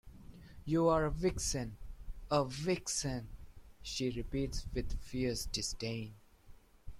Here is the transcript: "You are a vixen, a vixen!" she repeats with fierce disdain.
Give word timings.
"You 0.65 0.87
are 0.87 1.05
a 1.05 1.11
vixen, 1.11 1.77
a 2.31 2.43
vixen!" 2.43 3.27
she 3.83 4.09
repeats 4.09 4.65
with 4.73 4.99
fierce 4.99 5.45
disdain. 5.45 6.15